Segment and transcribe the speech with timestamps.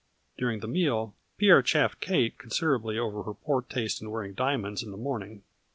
[0.35, 4.89] During the meal Pierre chaffed Kate considerably over her poor taste in wearing diamonds in
[4.89, 5.43] the morning.